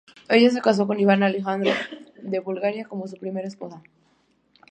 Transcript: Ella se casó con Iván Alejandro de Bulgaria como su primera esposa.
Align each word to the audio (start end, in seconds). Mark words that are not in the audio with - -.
Ella 0.29 0.49
se 0.49 0.61
casó 0.63 0.87
con 0.87 0.99
Iván 0.99 1.21
Alejandro 1.21 1.69
de 2.23 2.39
Bulgaria 2.39 2.85
como 2.85 3.05
su 3.07 3.17
primera 3.17 3.47
esposa. 3.47 3.83